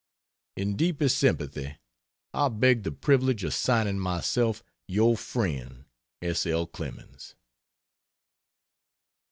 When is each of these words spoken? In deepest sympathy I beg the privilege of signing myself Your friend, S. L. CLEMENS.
In 0.57 0.75
deepest 0.77 1.19
sympathy 1.19 1.77
I 2.33 2.49
beg 2.49 2.81
the 2.81 2.91
privilege 2.91 3.43
of 3.43 3.53
signing 3.53 3.99
myself 3.99 4.63
Your 4.87 5.15
friend, 5.15 5.85
S. 6.23 6.47
L. 6.47 6.65
CLEMENS. 6.65 7.35